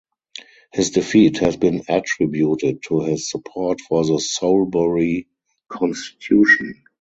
His 0.73 0.89
defeat 0.89 1.37
has 1.41 1.57
been 1.57 1.83
attributed 1.87 2.81
to 2.87 3.01
his 3.01 3.29
support 3.29 3.79
for 3.81 4.03
the 4.03 4.13
Soulbury 4.17 5.27
Constitution. 5.67 6.81